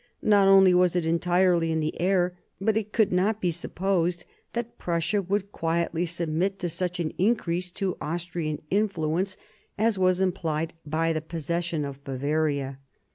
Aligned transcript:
Not 0.23 0.47
only 0.47 0.73
was 0.73 0.95
it 0.95 1.05
entirely 1.05 1.71
in 1.71 1.79
the 1.79 2.01
air; 2.01 2.35
but 2.59 2.75
it 2.75 2.91
could 2.91 3.11
not 3.11 3.39
be 3.39 3.51
supposed 3.51 4.25
that 4.53 4.79
Prussia 4.79 5.21
would 5.21 5.51
quietly 5.51 6.07
submit 6.07 6.57
to 6.57 6.69
such 6.69 6.99
an 6.99 7.11
increase 7.19 7.71
to 7.73 7.97
Austrian 8.01 8.63
influence 8.71 9.37
as 9.77 9.99
was 9.99 10.19
implied 10.19 10.73
by 10.87 11.13
the 11.13 11.21
possession 11.21 11.85
of 11.85 12.03
Bavaria. 12.03 12.79